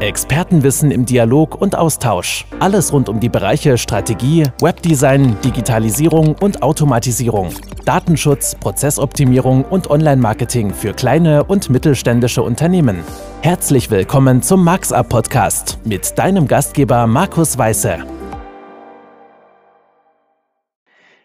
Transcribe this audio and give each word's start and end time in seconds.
Expertenwissen 0.00 0.90
im 0.90 1.04
Dialog 1.04 1.60
und 1.60 1.76
Austausch. 1.76 2.46
Alles 2.58 2.90
rund 2.92 3.10
um 3.10 3.20
die 3.20 3.28
Bereiche 3.28 3.76
Strategie, 3.76 4.44
Webdesign, 4.60 5.38
Digitalisierung 5.42 6.36
und 6.36 6.62
Automatisierung. 6.62 7.54
Datenschutz, 7.84 8.54
Prozessoptimierung 8.54 9.64
und 9.64 9.90
Online-Marketing 9.90 10.72
für 10.72 10.94
kleine 10.94 11.44
und 11.44 11.68
mittelständische 11.68 12.42
Unternehmen. 12.42 13.04
Herzlich 13.42 13.90
willkommen 13.90 14.42
zum 14.42 14.64
MarxUp 14.64 15.08
Podcast 15.10 15.78
mit 15.84 16.18
deinem 16.18 16.48
Gastgeber 16.48 17.06
Markus 17.06 17.58
Weiße. 17.58 17.98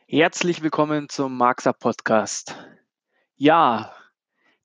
Herzlich 0.07 0.61
willkommen 0.61 1.07
zum 1.07 1.37
MarxUp 1.37 1.79
Podcast. 1.79 2.55
Ja, 3.37 3.91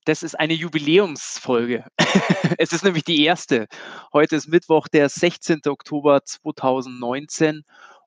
das 0.05 0.23
ist 0.23 0.39
eine 0.39 0.53
Jubiläumsfolge. 0.53 1.85
es 2.57 2.73
ist 2.73 2.83
nämlich 2.83 3.03
die 3.03 3.23
erste. 3.23 3.67
Heute 4.13 4.35
ist 4.35 4.47
Mittwoch, 4.47 4.87
der 4.87 5.09
16. 5.09 5.61
Oktober 5.67 6.23
2019 6.23 7.63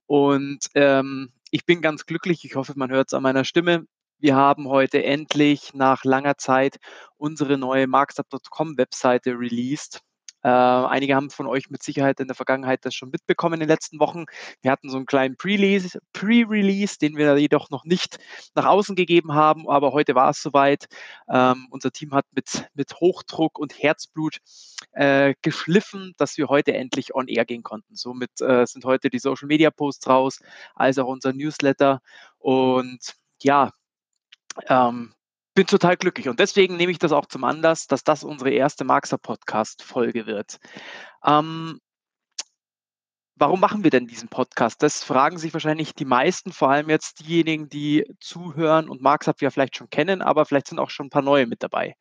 und 0.06 0.66
ähm, 0.74 1.32
ich 1.50 1.64
bin 1.66 1.80
ganz 1.80 2.06
glücklich. 2.06 2.44
Ich 2.44 2.56
hoffe, 2.56 2.74
man 2.76 2.90
hört 2.90 3.08
es 3.08 3.14
an 3.14 3.22
meiner 3.22 3.44
Stimme. 3.44 3.86
Wir 4.18 4.36
haben 4.36 4.68
heute 4.68 5.04
endlich 5.04 5.74
nach 5.74 6.04
langer 6.04 6.36
Zeit 6.36 6.78
unsere 7.16 7.58
neue 7.58 7.86
marksup.com 7.86 8.76
Webseite 8.76 9.38
released. 9.38 10.00
Äh, 10.44 10.48
einige 10.48 11.14
haben 11.14 11.30
von 11.30 11.46
euch 11.46 11.70
mit 11.70 11.82
Sicherheit 11.82 12.20
in 12.20 12.26
der 12.26 12.36
Vergangenheit 12.36 12.84
das 12.84 12.94
schon 12.94 13.08
mitbekommen 13.08 13.54
in 13.54 13.60
den 13.60 13.68
letzten 13.68 13.98
Wochen. 13.98 14.26
Wir 14.60 14.70
hatten 14.70 14.90
so 14.90 14.98
einen 14.98 15.06
kleinen 15.06 15.36
Pre-Release, 15.36 15.98
Pre 16.12 16.44
den 17.00 17.16
wir 17.16 17.38
jedoch 17.38 17.70
noch 17.70 17.84
nicht 17.84 18.18
nach 18.54 18.66
außen 18.66 18.94
gegeben 18.94 19.32
haben, 19.32 19.68
aber 19.70 19.92
heute 19.92 20.14
war 20.14 20.28
es 20.30 20.42
soweit. 20.42 20.86
Ähm, 21.28 21.66
unser 21.70 21.92
Team 21.92 22.12
hat 22.12 22.26
mit, 22.32 22.68
mit 22.74 22.94
Hochdruck 23.00 23.58
und 23.58 23.82
Herzblut 23.82 24.38
äh, 24.92 25.34
geschliffen, 25.40 26.12
dass 26.18 26.36
wir 26.36 26.48
heute 26.48 26.74
endlich 26.74 27.14
on 27.14 27.26
air 27.26 27.46
gehen 27.46 27.62
konnten. 27.62 27.96
Somit 27.96 28.40
äh, 28.42 28.66
sind 28.66 28.84
heute 28.84 29.08
die 29.08 29.18
Social 29.18 29.48
Media 29.48 29.70
Posts 29.70 30.08
raus, 30.08 30.40
als 30.74 30.98
auch 30.98 31.08
unser 31.08 31.32
Newsletter. 31.32 32.02
Und 32.38 33.14
ja, 33.42 33.70
ähm, 34.68 35.14
bin 35.54 35.66
total 35.66 35.96
glücklich 35.96 36.28
und 36.28 36.40
deswegen 36.40 36.76
nehme 36.76 36.92
ich 36.92 36.98
das 36.98 37.12
auch 37.12 37.26
zum 37.26 37.44
Anlass, 37.44 37.86
dass 37.86 38.04
das 38.04 38.24
unsere 38.24 38.50
erste 38.50 38.84
Marxer 38.84 39.18
Podcast-Folge 39.18 40.26
wird. 40.26 40.58
Ähm, 41.24 41.80
Warum 43.36 43.58
machen 43.58 43.82
wir 43.82 43.90
denn 43.90 44.06
diesen 44.06 44.28
Podcast? 44.28 44.80
Das 44.80 45.02
fragen 45.02 45.38
sich 45.38 45.52
wahrscheinlich 45.52 45.92
die 45.92 46.04
meisten, 46.04 46.52
vor 46.52 46.70
allem 46.70 46.88
jetzt 46.88 47.18
diejenigen, 47.18 47.68
die 47.68 48.04
zuhören 48.20 48.88
und 48.88 49.02
MarxUp 49.02 49.42
ja 49.42 49.50
vielleicht 49.50 49.76
schon 49.76 49.90
kennen, 49.90 50.22
aber 50.22 50.44
vielleicht 50.44 50.68
sind 50.68 50.78
auch 50.78 50.88
schon 50.90 51.06
ein 51.06 51.10
paar 51.10 51.20
neue 51.20 51.48
mit 51.48 51.60
dabei. 51.60 51.96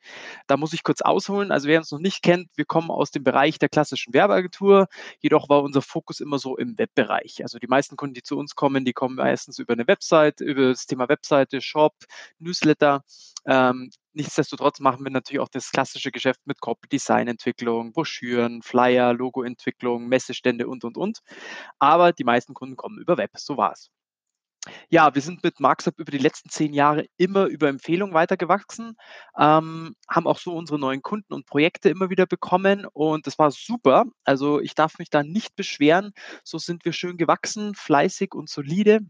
Da 0.45 0.57
muss 0.57 0.73
ich 0.73 0.83
kurz 0.83 1.01
ausholen. 1.01 1.51
Also 1.51 1.67
wer 1.67 1.79
uns 1.79 1.91
noch 1.91 1.97
nicht 1.97 2.21
kennt, 2.21 2.49
wir 2.55 2.65
kommen 2.65 2.91
aus 2.91 3.09
dem 3.09 3.23
Bereich 3.23 3.57
der 3.57 3.69
klassischen 3.69 4.13
Werbeagentur, 4.13 4.87
jedoch 5.21 5.49
war 5.49 5.63
unser 5.63 5.81
Fokus 5.81 6.19
immer 6.19 6.37
so 6.37 6.55
im 6.55 6.77
Webbereich. 6.77 7.41
Also 7.41 7.57
die 7.57 7.67
meisten 7.67 7.95
Kunden, 7.95 8.13
die 8.13 8.21
zu 8.21 8.37
uns 8.37 8.53
kommen, 8.53 8.85
die 8.85 8.93
kommen 8.93 9.15
meistens 9.15 9.57
über 9.57 9.73
eine 9.73 9.87
Website, 9.87 10.39
über 10.39 10.69
das 10.69 10.85
Thema 10.85 11.09
Webseite, 11.09 11.61
Shop, 11.61 11.95
Newsletter. 12.37 13.03
Ähm, 13.47 13.89
nichtsdestotrotz 14.13 14.79
machen 14.79 15.03
wir 15.03 15.11
natürlich 15.11 15.39
auch 15.41 15.49
das 15.49 15.71
klassische 15.71 16.11
Geschäft 16.11 16.41
mit 16.45 16.61
Copy, 16.61 16.87
Designentwicklung, 16.89 17.93
Broschüren, 17.93 18.61
Flyer, 18.61 19.13
Logoentwicklung, 19.13 20.07
Messestände 20.07 20.67
und, 20.67 20.83
und, 20.83 20.97
und. 20.97 21.19
Aber 21.79 22.13
die 22.13 22.23
meisten 22.23 22.53
Kunden 22.53 22.75
kommen 22.75 22.99
über 22.99 23.17
Web. 23.17 23.31
So 23.37 23.57
war 23.57 23.73
es. 23.73 23.89
Ja, 24.89 25.13
wir 25.13 25.21
sind 25.21 25.43
mit 25.43 25.59
Markup 25.59 25.99
über 25.99 26.11
die 26.11 26.17
letzten 26.17 26.49
zehn 26.49 26.73
Jahre 26.73 27.05
immer 27.17 27.45
über 27.47 27.67
Empfehlungen 27.67 28.13
weitergewachsen, 28.13 28.95
ähm, 29.37 29.95
haben 30.09 30.27
auch 30.27 30.39
so 30.39 30.53
unsere 30.55 30.79
neuen 30.79 31.01
Kunden 31.01 31.33
und 31.33 31.45
Projekte 31.45 31.89
immer 31.89 32.09
wieder 32.09 32.25
bekommen 32.25 32.85
und 32.93 33.27
das 33.27 33.37
war 33.37 33.51
super. 33.51 34.05
Also 34.23 34.61
ich 34.61 34.73
darf 34.75 34.99
mich 34.99 35.09
da 35.09 35.23
nicht 35.23 35.55
beschweren. 35.57 36.13
So 36.45 36.57
sind 36.59 36.85
wir 36.85 36.93
schön 36.93 37.17
gewachsen, 37.17 37.75
fleißig 37.75 38.33
und 38.33 38.49
solide. 38.49 39.01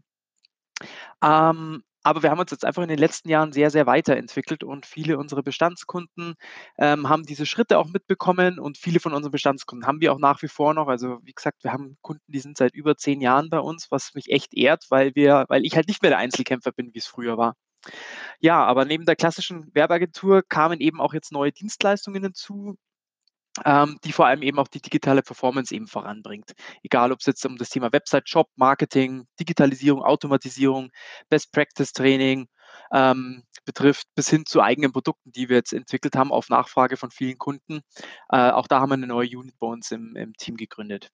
Ähm, 1.22 1.82
aber 2.04 2.22
wir 2.22 2.30
haben 2.30 2.38
uns 2.38 2.50
jetzt 2.50 2.64
einfach 2.64 2.82
in 2.82 2.88
den 2.88 2.98
letzten 2.98 3.28
Jahren 3.30 3.52
sehr, 3.52 3.70
sehr 3.70 3.86
weiterentwickelt 3.86 4.62
und 4.62 4.86
viele 4.86 5.18
unserer 5.18 5.42
Bestandskunden 5.42 6.34
ähm, 6.78 7.08
haben 7.08 7.24
diese 7.24 7.46
Schritte 7.46 7.78
auch 7.78 7.88
mitbekommen 7.88 8.58
und 8.58 8.78
viele 8.78 9.00
von 9.00 9.14
unseren 9.14 9.32
Bestandskunden 9.32 9.86
haben 9.86 10.00
wir 10.00 10.12
auch 10.12 10.18
nach 10.18 10.42
wie 10.42 10.48
vor 10.48 10.74
noch. 10.74 10.88
Also 10.88 11.18
wie 11.22 11.32
gesagt, 11.32 11.64
wir 11.64 11.72
haben 11.72 11.96
Kunden, 12.02 12.30
die 12.30 12.40
sind 12.40 12.58
seit 12.58 12.74
über 12.74 12.96
zehn 12.96 13.20
Jahren 13.20 13.48
bei 13.50 13.58
uns, 13.58 13.90
was 13.90 14.14
mich 14.14 14.30
echt 14.30 14.54
ehrt, 14.54 14.84
weil 14.90 15.14
wir, 15.14 15.46
weil 15.48 15.64
ich 15.64 15.76
halt 15.76 15.88
nicht 15.88 16.02
mehr 16.02 16.10
der 16.10 16.18
Einzelkämpfer 16.18 16.72
bin, 16.72 16.92
wie 16.94 16.98
es 16.98 17.06
früher 17.06 17.38
war. 17.38 17.54
Ja, 18.40 18.64
aber 18.64 18.84
neben 18.84 19.06
der 19.06 19.16
klassischen 19.16 19.74
Werbeagentur 19.74 20.42
kamen 20.48 20.80
eben 20.80 21.00
auch 21.00 21.14
jetzt 21.14 21.32
neue 21.32 21.52
Dienstleistungen 21.52 22.22
hinzu, 22.22 22.76
ähm, 23.64 23.98
die 24.04 24.12
vor 24.12 24.26
allem 24.26 24.42
eben 24.42 24.58
auch 24.58 24.68
die 24.68 24.80
digitale 24.80 25.22
Performance 25.22 25.74
eben 25.74 25.86
voranbringt. 25.86 26.52
Egal, 26.82 27.12
ob 27.12 27.20
es 27.20 27.26
jetzt 27.26 27.46
um 27.46 27.56
das 27.56 27.70
Thema 27.70 27.92
Website, 27.92 28.28
Shop, 28.28 28.48
Marketing, 28.56 29.26
Digitalisierung, 29.38 30.02
Automatisierung, 30.02 30.90
Best 31.28 31.52
Practice 31.52 31.92
Training 31.92 32.48
ähm, 32.92 33.44
betrifft, 33.64 34.06
bis 34.14 34.28
hin 34.28 34.44
zu 34.46 34.60
eigenen 34.60 34.92
Produkten, 34.92 35.32
die 35.32 35.48
wir 35.48 35.56
jetzt 35.56 35.72
entwickelt 35.72 36.16
haben 36.16 36.32
auf 36.32 36.48
Nachfrage 36.48 36.96
von 36.96 37.10
vielen 37.10 37.38
Kunden. 37.38 37.80
Äh, 38.30 38.50
auch 38.50 38.66
da 38.66 38.80
haben 38.80 38.90
wir 38.90 38.94
eine 38.94 39.06
neue 39.06 39.28
Unit 39.38 39.58
bei 39.58 39.66
uns 39.66 39.90
im, 39.90 40.16
im 40.16 40.34
Team 40.34 40.56
gegründet. 40.56 41.10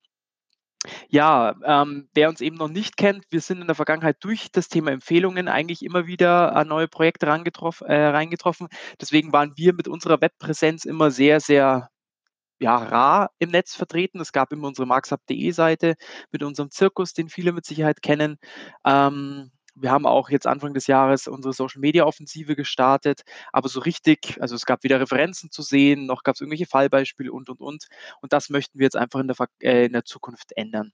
Ja, 1.08 1.54
ähm, 1.64 2.08
wer 2.14 2.30
uns 2.30 2.40
eben 2.40 2.56
noch 2.56 2.68
nicht 2.68 2.96
kennt, 2.96 3.24
wir 3.30 3.42
sind 3.42 3.60
in 3.60 3.66
der 3.66 3.76
Vergangenheit 3.76 4.16
durch 4.20 4.50
das 4.50 4.68
Thema 4.68 4.92
Empfehlungen 4.92 5.46
eigentlich 5.46 5.84
immer 5.84 6.06
wieder 6.06 6.56
an 6.56 6.68
neue 6.68 6.88
Projekte 6.88 7.26
äh, 7.26 7.30
reingetroffen. 7.30 8.68
Deswegen 8.98 9.30
waren 9.32 9.52
wir 9.56 9.74
mit 9.74 9.88
unserer 9.88 10.22
Webpräsenz 10.22 10.86
immer 10.86 11.10
sehr, 11.10 11.40
sehr 11.40 11.90
ja, 12.60 12.76
rar 12.76 13.30
im 13.38 13.50
Netz 13.50 13.74
vertreten. 13.74 14.20
Es 14.20 14.32
gab 14.32 14.52
immer 14.52 14.68
unsere 14.68 14.86
marksup.de 14.86 15.50
Seite 15.52 15.96
mit 16.30 16.42
unserem 16.42 16.70
Zirkus, 16.70 17.14
den 17.14 17.28
viele 17.28 17.52
mit 17.52 17.64
Sicherheit 17.64 18.02
kennen. 18.02 18.38
Ähm, 18.84 19.50
wir 19.74 19.90
haben 19.92 20.06
auch 20.06 20.30
jetzt 20.30 20.46
Anfang 20.46 20.74
des 20.74 20.86
Jahres 20.86 21.26
unsere 21.28 21.54
Social 21.54 21.80
Media 21.80 22.04
Offensive 22.04 22.56
gestartet, 22.56 23.22
aber 23.52 23.68
so 23.68 23.80
richtig, 23.80 24.36
also 24.40 24.54
es 24.54 24.66
gab 24.66 24.82
wieder 24.82 25.00
Referenzen 25.00 25.50
zu 25.50 25.62
sehen, 25.62 26.06
noch 26.06 26.22
gab 26.22 26.34
es 26.34 26.40
irgendwelche 26.40 26.66
Fallbeispiele 26.66 27.32
und 27.32 27.48
und 27.48 27.60
und. 27.60 27.86
Und 28.20 28.32
das 28.32 28.50
möchten 28.50 28.78
wir 28.78 28.84
jetzt 28.84 28.96
einfach 28.96 29.20
in 29.20 29.28
der, 29.28 29.36
äh, 29.62 29.86
in 29.86 29.92
der 29.92 30.04
Zukunft 30.04 30.52
ändern. 30.56 30.92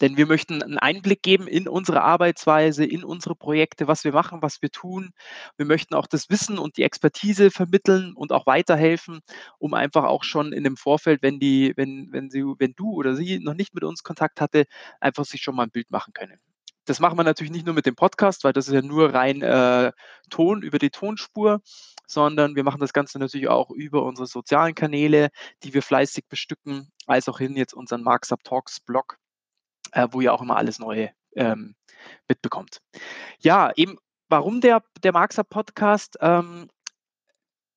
Denn 0.00 0.16
wir 0.16 0.26
möchten 0.26 0.62
einen 0.62 0.78
Einblick 0.78 1.22
geben 1.22 1.46
in 1.46 1.68
unsere 1.68 2.02
Arbeitsweise, 2.02 2.84
in 2.84 3.04
unsere 3.04 3.36
Projekte, 3.36 3.86
was 3.86 4.04
wir 4.04 4.12
machen, 4.12 4.42
was 4.42 4.60
wir 4.60 4.70
tun. 4.70 5.12
Wir 5.56 5.66
möchten 5.66 5.94
auch 5.94 6.06
das 6.06 6.28
Wissen 6.28 6.58
und 6.58 6.76
die 6.76 6.82
Expertise 6.82 7.50
vermitteln 7.50 8.12
und 8.14 8.32
auch 8.32 8.46
weiterhelfen, 8.46 9.20
um 9.58 9.74
einfach 9.74 10.04
auch 10.04 10.24
schon 10.24 10.52
in 10.52 10.64
dem 10.64 10.76
Vorfeld, 10.76 11.22
wenn 11.22 11.38
die, 11.38 11.72
wenn, 11.76 12.08
wenn 12.10 12.30
sie, 12.30 12.42
wenn 12.58 12.74
du 12.74 12.92
oder 12.92 13.14
sie 13.14 13.38
noch 13.38 13.54
nicht 13.54 13.74
mit 13.74 13.84
uns 13.84 14.02
Kontakt 14.02 14.40
hatte, 14.40 14.64
einfach 15.00 15.24
sich 15.24 15.42
schon 15.42 15.54
mal 15.54 15.64
ein 15.64 15.70
Bild 15.70 15.90
machen 15.90 16.12
können. 16.12 16.38
Das 16.84 17.00
machen 17.00 17.18
wir 17.18 17.24
natürlich 17.24 17.52
nicht 17.52 17.66
nur 17.66 17.74
mit 17.74 17.86
dem 17.86 17.96
Podcast, 17.96 18.44
weil 18.44 18.52
das 18.52 18.68
ist 18.68 18.74
ja 18.74 18.82
nur 18.82 19.12
rein 19.12 19.42
äh, 19.42 19.92
Ton 20.30 20.62
über 20.62 20.78
die 20.78 20.90
Tonspur, 20.90 21.60
sondern 22.06 22.54
wir 22.54 22.62
machen 22.62 22.80
das 22.80 22.92
Ganze 22.92 23.18
natürlich 23.18 23.48
auch 23.48 23.70
über 23.70 24.04
unsere 24.04 24.26
sozialen 24.26 24.74
Kanäle, 24.74 25.30
die 25.64 25.74
wir 25.74 25.82
fleißig 25.82 26.26
bestücken, 26.28 26.92
als 27.06 27.28
auch 27.28 27.38
hin 27.38 27.56
jetzt 27.56 27.74
unseren 27.74 28.02
Marks 28.02 28.30
Up 28.32 28.44
Talks 28.44 28.80
Blog 28.80 29.18
äh, 29.96 30.08
wo 30.12 30.20
ihr 30.20 30.32
auch 30.32 30.42
immer 30.42 30.56
alles 30.56 30.78
Neue 30.78 31.10
ähm, 31.34 31.74
mitbekommt. 32.28 32.80
Ja, 33.40 33.72
eben, 33.76 33.96
warum 34.28 34.60
der, 34.60 34.82
der 35.02 35.12
Marxup 35.12 35.48
Podcast? 35.48 36.18
Ähm, 36.20 36.68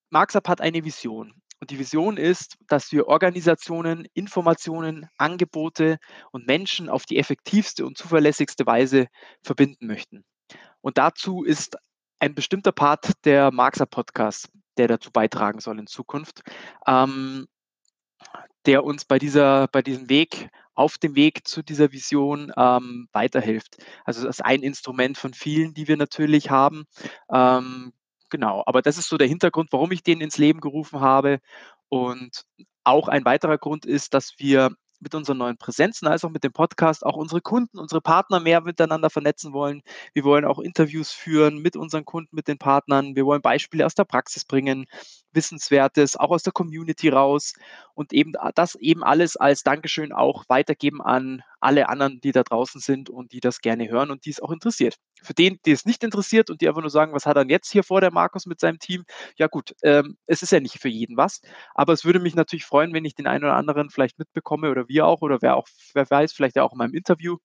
Marxup 0.09 0.47
hat 0.49 0.59
eine 0.59 0.83
Vision. 0.83 1.33
Und 1.61 1.71
die 1.71 1.79
Vision 1.79 2.17
ist, 2.17 2.57
dass 2.67 2.91
wir 2.91 3.07
Organisationen, 3.07 4.05
Informationen, 4.13 5.07
Angebote 5.17 5.97
und 6.31 6.45
Menschen 6.45 6.89
auf 6.89 7.05
die 7.05 7.17
effektivste 7.17 7.85
und 7.85 7.97
zuverlässigste 7.97 8.65
Weise 8.65 9.07
verbinden 9.41 9.87
möchten. 9.87 10.25
Und 10.81 10.97
dazu 10.97 11.43
ist 11.43 11.77
ein 12.19 12.35
bestimmter 12.35 12.73
Part 12.73 13.11
der 13.23 13.51
Marxer 13.51 13.85
Podcast, 13.85 14.49
der 14.77 14.87
dazu 14.87 15.11
beitragen 15.11 15.59
soll 15.59 15.79
in 15.79 15.87
Zukunft, 15.87 16.41
ähm, 16.85 17.47
der 18.65 18.83
uns 18.83 19.05
bei, 19.05 19.19
dieser, 19.19 19.67
bei 19.67 19.81
diesem 19.81 20.09
Weg 20.09 20.49
auf 20.79 20.97
dem 20.97 21.15
Weg 21.15 21.45
zu 21.45 21.61
dieser 21.61 21.91
Vision 21.91 22.53
ähm, 22.55 23.09
weiterhilft. 23.11 23.83
Also 24.05 24.23
das 24.23 24.37
ist 24.37 24.45
ein 24.45 24.63
Instrument 24.63 25.17
von 25.17 25.33
vielen, 25.33 25.73
die 25.73 25.89
wir 25.89 25.97
natürlich 25.97 26.49
haben. 26.49 26.85
Ähm, 27.29 27.91
genau, 28.29 28.63
aber 28.65 28.81
das 28.81 28.97
ist 28.97 29.09
so 29.09 29.17
der 29.17 29.27
Hintergrund, 29.27 29.73
warum 29.73 29.91
ich 29.91 30.03
den 30.03 30.21
ins 30.21 30.37
Leben 30.37 30.61
gerufen 30.61 31.01
habe. 31.01 31.39
Und 31.89 32.45
auch 32.85 33.09
ein 33.09 33.25
weiterer 33.25 33.57
Grund 33.57 33.85
ist, 33.85 34.13
dass 34.13 34.35
wir 34.37 34.71
mit 34.99 35.15
unseren 35.15 35.37
neuen 35.37 35.57
Präsenzen 35.57 36.07
als 36.07 36.23
auch 36.25 36.29
mit 36.29 36.43
dem 36.43 36.51
Podcast 36.51 37.05
auch 37.05 37.15
unsere 37.15 37.41
Kunden, 37.41 37.79
unsere 37.79 38.01
Partner 38.01 38.39
mehr 38.39 38.61
miteinander 38.61 39.09
vernetzen 39.09 39.53
wollen. 39.53 39.81
Wir 40.13 40.23
wollen 40.23 40.45
auch 40.45 40.59
Interviews 40.59 41.11
führen 41.11 41.61
mit 41.61 41.75
unseren 41.75 42.05
Kunden, 42.05 42.35
mit 42.35 42.47
den 42.47 42.57
Partnern. 42.57 43.15
Wir 43.15 43.25
wollen 43.25 43.41
Beispiele 43.41 43.85
aus 43.85 43.95
der 43.95 44.05
Praxis 44.05 44.45
bringen, 44.45 44.85
Wissenswertes, 45.31 46.15
auch 46.15 46.31
aus 46.31 46.43
der 46.43 46.53
Community 46.53 47.09
raus 47.09 47.53
und 47.93 48.13
eben 48.13 48.33
das 48.55 48.75
eben 48.75 49.03
alles 49.03 49.35
als 49.37 49.63
Dankeschön 49.63 50.11
auch 50.11 50.45
weitergeben 50.47 51.01
an 51.01 51.43
alle 51.59 51.89
anderen, 51.89 52.19
die 52.21 52.31
da 52.31 52.43
draußen 52.43 52.81
sind 52.81 53.09
und 53.09 53.31
die 53.31 53.39
das 53.39 53.59
gerne 53.61 53.89
hören 53.89 54.11
und 54.11 54.25
die 54.25 54.31
es 54.31 54.41
auch 54.41 54.51
interessiert. 54.51 54.95
Für 55.21 55.33
den, 55.33 55.59
die 55.65 55.71
es 55.71 55.85
nicht 55.85 56.03
interessiert 56.03 56.49
und 56.49 56.61
die 56.61 56.67
einfach 56.67 56.81
nur 56.81 56.89
sagen, 56.89 57.13
was 57.13 57.25
hat 57.25 57.37
er 57.37 57.47
jetzt 57.47 57.71
hier 57.71 57.83
vor, 57.83 58.01
der 58.01 58.11
Markus 58.11 58.45
mit 58.45 58.59
seinem 58.59 58.79
Team? 58.79 59.05
Ja 59.37 59.47
gut, 59.47 59.75
ähm, 59.83 60.17
es 60.25 60.41
ist 60.41 60.51
ja 60.51 60.59
nicht 60.59 60.79
für 60.79 60.89
jeden 60.89 61.17
was, 61.17 61.41
aber 61.73 61.93
es 61.93 62.05
würde 62.05 62.19
mich 62.19 62.35
natürlich 62.35 62.65
freuen, 62.65 62.93
wenn 62.93 63.05
ich 63.05 63.15
den 63.15 63.27
einen 63.27 63.43
oder 63.43 63.55
anderen 63.55 63.89
vielleicht 63.89 64.19
mitbekomme 64.19 64.69
oder 64.69 64.87
wir 64.87 65.05
auch 65.05 65.21
oder 65.21 65.41
wer 65.41 65.55
auch, 65.55 65.67
wer 65.93 66.09
weiß, 66.09 66.33
vielleicht 66.33 66.55
ja 66.55 66.63
auch 66.63 66.71
in 66.71 66.77
meinem 66.77 66.93
Interview, 66.93 67.37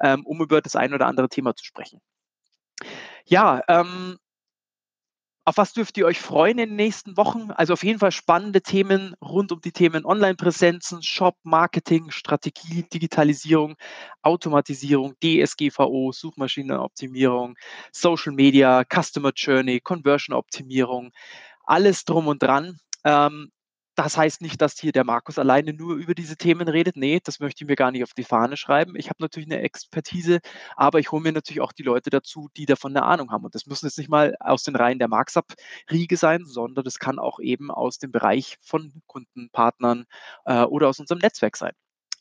ähm, 0.00 0.24
um 0.26 0.40
über 0.42 0.60
das 0.60 0.76
ein 0.76 0.94
oder 0.94 1.06
andere 1.06 1.28
Thema 1.28 1.54
zu 1.54 1.64
sprechen. 1.64 2.00
Ja, 3.26 3.62
ähm, 3.68 4.18
auf 5.48 5.56
was 5.56 5.72
dürft 5.72 5.96
ihr 5.96 6.04
euch 6.04 6.20
freuen 6.20 6.58
in 6.58 6.68
den 6.68 6.76
nächsten 6.76 7.16
Wochen? 7.16 7.50
Also 7.52 7.72
auf 7.72 7.82
jeden 7.82 7.98
Fall 7.98 8.12
spannende 8.12 8.60
Themen 8.60 9.14
rund 9.22 9.50
um 9.50 9.62
die 9.62 9.72
Themen 9.72 10.04
Online-Präsenzen, 10.04 11.02
Shop, 11.02 11.36
Marketing, 11.42 12.10
Strategie, 12.10 12.82
Digitalisierung, 12.92 13.76
Automatisierung, 14.20 15.14
DSGVO, 15.24 16.12
Suchmaschinenoptimierung, 16.12 17.56
Social 17.92 18.34
Media, 18.34 18.84
Customer 18.84 19.32
Journey, 19.34 19.80
Conversion-Optimierung, 19.80 21.12
alles 21.64 22.04
drum 22.04 22.26
und 22.26 22.42
dran. 22.42 22.78
Ähm, 23.04 23.50
das 23.98 24.16
heißt 24.16 24.42
nicht, 24.42 24.60
dass 24.62 24.78
hier 24.78 24.92
der 24.92 25.02
Markus 25.02 25.38
alleine 25.40 25.72
nur 25.72 25.96
über 25.96 26.14
diese 26.14 26.36
Themen 26.36 26.68
redet. 26.68 26.96
Nee, 26.96 27.18
das 27.22 27.40
möchte 27.40 27.64
ich 27.64 27.68
mir 27.68 27.74
gar 27.74 27.90
nicht 27.90 28.04
auf 28.04 28.14
die 28.14 28.22
Fahne 28.22 28.56
schreiben. 28.56 28.94
Ich 28.94 29.08
habe 29.08 29.20
natürlich 29.20 29.50
eine 29.50 29.60
Expertise, 29.60 30.38
aber 30.76 31.00
ich 31.00 31.10
hole 31.10 31.20
mir 31.20 31.32
natürlich 31.32 31.60
auch 31.60 31.72
die 31.72 31.82
Leute 31.82 32.08
dazu, 32.08 32.48
die 32.56 32.64
davon 32.64 32.96
eine 32.96 33.04
Ahnung 33.04 33.32
haben. 33.32 33.44
Und 33.44 33.56
das 33.56 33.66
müssen 33.66 33.86
jetzt 33.86 33.98
nicht 33.98 34.08
mal 34.08 34.36
aus 34.38 34.62
den 34.62 34.76
Reihen 34.76 35.00
der 35.00 35.08
Marxup-Riege 35.08 36.16
sein, 36.16 36.44
sondern 36.44 36.84
das 36.84 37.00
kann 37.00 37.18
auch 37.18 37.40
eben 37.40 37.72
aus 37.72 37.98
dem 37.98 38.12
Bereich 38.12 38.56
von 38.60 39.02
Kundenpartnern 39.06 40.04
äh, 40.44 40.62
oder 40.62 40.88
aus 40.88 41.00
unserem 41.00 41.18
Netzwerk 41.18 41.56
sein. 41.56 41.72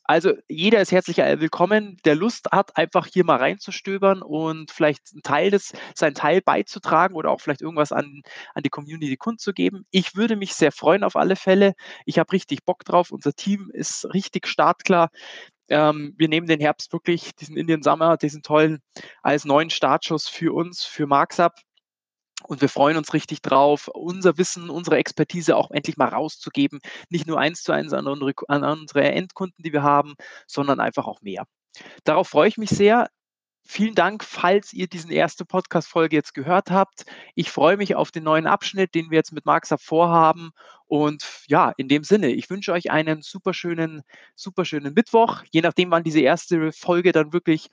Also 0.09 0.33
jeder 0.47 0.79
ist 0.79 0.93
herzlich 0.93 1.17
willkommen, 1.17 1.97
der 2.05 2.15
Lust 2.15 2.47
hat, 2.53 2.77
einfach 2.77 3.07
hier 3.07 3.25
mal 3.25 3.35
reinzustöbern 3.35 4.21
und 4.21 4.71
vielleicht 4.71 5.11
einen 5.11 5.21
Teil 5.21 5.51
des, 5.51 5.73
seinen 5.95 6.15
Teil 6.15 6.41
beizutragen 6.41 7.13
oder 7.13 7.29
auch 7.29 7.41
vielleicht 7.41 7.61
irgendwas 7.61 7.91
an, 7.91 8.21
an 8.53 8.63
die 8.63 8.69
Community 8.69 9.17
kundzugeben. 9.17 9.85
Ich 9.91 10.15
würde 10.15 10.37
mich 10.37 10.53
sehr 10.53 10.71
freuen 10.71 11.03
auf 11.03 11.17
alle 11.17 11.35
Fälle. 11.35 11.73
Ich 12.05 12.19
habe 12.19 12.31
richtig 12.31 12.63
Bock 12.63 12.85
drauf. 12.85 13.11
Unser 13.11 13.33
Team 13.33 13.69
ist 13.73 14.05
richtig 14.13 14.47
startklar. 14.47 15.09
Ähm, 15.67 16.13
wir 16.17 16.29
nehmen 16.29 16.47
den 16.47 16.61
Herbst 16.61 16.93
wirklich, 16.93 17.35
diesen 17.35 17.57
Indian 17.57 17.83
Summer, 17.83 18.15
diesen 18.15 18.43
tollen, 18.43 18.79
als 19.23 19.43
neuen 19.43 19.69
Startschuss 19.69 20.29
für 20.29 20.53
uns, 20.53 20.85
für 20.85 21.05
Marksab. 21.05 21.53
Und 22.43 22.61
wir 22.61 22.69
freuen 22.69 22.97
uns 22.97 23.13
richtig 23.13 23.41
drauf, 23.41 23.87
unser 23.93 24.37
Wissen, 24.37 24.69
unsere 24.69 24.97
Expertise 24.97 25.55
auch 25.55 25.71
endlich 25.71 25.97
mal 25.97 26.09
rauszugeben. 26.09 26.79
Nicht 27.09 27.27
nur 27.27 27.39
eins 27.39 27.63
zu 27.63 27.71
eins 27.71 27.93
an 27.93 28.07
unsere, 28.07 28.33
an 28.47 28.63
unsere 28.63 29.03
Endkunden, 29.11 29.63
die 29.63 29.73
wir 29.73 29.83
haben, 29.83 30.15
sondern 30.47 30.79
einfach 30.79 31.07
auch 31.07 31.21
mehr. 31.21 31.45
Darauf 32.03 32.29
freue 32.29 32.49
ich 32.49 32.57
mich 32.57 32.69
sehr. 32.69 33.09
Vielen 33.69 33.95
Dank, 33.95 34.23
falls 34.23 34.71
ihr 34.71 34.87
diesen 34.87 35.11
erste 35.11 35.43
Podcast-Folge 35.43 36.15
jetzt 36.15 36.33
gehört 36.33 36.71
habt. 36.71 37.03
Ich 37.35 37.51
freue 37.51 37.75
mich 37.75 37.95
auf 37.95 38.11
den 38.11 38.23
neuen 38.23 38.47
Abschnitt, 38.47 38.95
den 38.95 39.11
wir 39.11 39.17
jetzt 39.17 39.33
mit 39.33 39.45
Marxab 39.45 39.81
vorhaben. 39.81 40.51
Und 40.85 41.43
ja, 41.47 41.73
in 41.75 41.89
dem 41.89 42.05
Sinne, 42.05 42.29
ich 42.29 42.49
wünsche 42.49 42.71
euch 42.71 42.91
einen 42.91 43.21
super 43.21 43.53
schönen, 43.53 44.03
super 44.35 44.63
schönen 44.63 44.93
Mittwoch. 44.93 45.43
Je 45.51 45.59
nachdem, 45.59 45.91
wann 45.91 46.05
diese 46.05 46.21
erste 46.21 46.71
Folge 46.71 47.11
dann 47.11 47.33
wirklich 47.33 47.67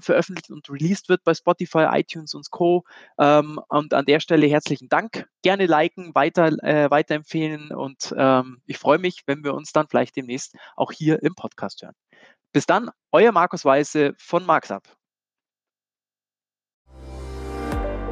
veröffentlicht 0.00 0.50
und 0.50 0.68
released 0.68 1.08
wird 1.08 1.22
bei 1.22 1.32
Spotify, 1.32 1.86
iTunes 1.92 2.34
und 2.34 2.50
Co. 2.50 2.82
Ähm, 3.16 3.60
und 3.68 3.94
an 3.94 4.04
der 4.04 4.18
Stelle 4.18 4.48
herzlichen 4.48 4.88
Dank. 4.88 5.28
Gerne 5.42 5.66
liken, 5.66 6.12
weiter, 6.16 6.48
äh, 6.64 6.90
weiterempfehlen 6.90 7.70
und 7.70 8.12
ähm, 8.18 8.60
ich 8.66 8.78
freue 8.78 8.98
mich, 8.98 9.22
wenn 9.26 9.44
wir 9.44 9.54
uns 9.54 9.70
dann 9.70 9.86
vielleicht 9.88 10.16
demnächst 10.16 10.56
auch 10.74 10.90
hier 10.90 11.22
im 11.22 11.36
Podcast 11.36 11.82
hören. 11.82 11.94
Bis 12.52 12.66
dann, 12.66 12.90
euer 13.12 13.30
Markus 13.30 13.64
Weiße 13.64 14.14
von 14.18 14.44
Marxab. 14.44 14.82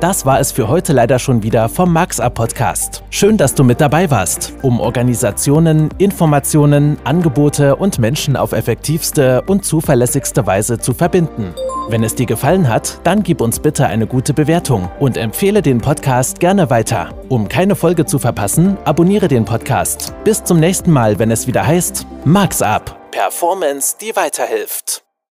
Das 0.05 0.27
war 0.27 0.39
es 0.39 0.53
für 0.53 0.69
heute 0.69 0.93
leider 0.93 1.19
schon 1.19 1.43
wieder 1.43 1.67
vom 1.71 1.91
MaxUp 1.91 2.35
Podcast. 2.35 3.03
Schön, 3.09 3.39
dass 3.39 3.55
du 3.55 3.65
mit 3.65 3.81
dabei 3.81 4.11
warst, 4.11 4.53
um 4.61 4.79
Organisationen, 4.79 5.89
Informationen, 5.97 6.99
Angebote 7.05 7.75
und 7.77 7.99
Menschen 7.99 8.37
auf 8.37 8.53
effektivste 8.53 9.41
und 9.47 9.65
zuverlässigste 9.65 10.47
Weise 10.47 10.79
zu 10.79 10.93
verbinden. 10.93 11.55
Wenn 11.89 12.05
es 12.05 12.15
dir 12.15 12.27
gefallen 12.27 12.69
hat, 12.69 13.01
dann 13.05 13.23
gib 13.23 13.41
uns 13.41 13.59
bitte 13.59 13.87
eine 13.87 14.07
gute 14.07 14.35
Bewertung 14.35 14.91
und 15.01 15.17
empfehle 15.17 15.63
den 15.63 15.81
Podcast 15.81 16.39
gerne 16.39 16.69
weiter. 16.69 17.09
Um 17.31 17.49
keine 17.49 17.75
Folge 17.75 18.05
zu 18.05 18.19
verpassen, 18.19 18.77
abonniere 18.85 19.29
den 19.29 19.47
Podcast. 19.47 20.13
Bis 20.23 20.45
zum 20.45 20.61
nächsten 20.61 20.91
Mal, 20.91 21.19
wenn 21.19 21.31
es 21.31 21.47
wieder 21.47 21.67
heißt 21.67 22.07
MaxUp. 22.27 22.95
Performance, 23.11 23.97
die 23.99 24.15
weiterhilft. 24.15 25.03